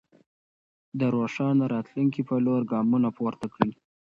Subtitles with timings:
[0.99, 3.71] د روښانه راتلونکي په لور ګامونه پورته کړئ.